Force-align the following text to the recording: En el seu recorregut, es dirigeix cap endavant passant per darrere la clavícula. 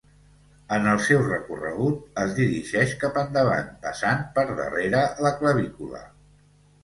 En 0.77 0.85
el 0.91 1.01
seu 1.07 1.19
recorregut, 1.25 1.99
es 2.23 2.31
dirigeix 2.39 2.95
cap 3.03 3.19
endavant 3.23 3.69
passant 3.85 4.23
per 4.39 4.47
darrere 4.61 5.05
la 5.27 5.35
clavícula. 5.43 6.01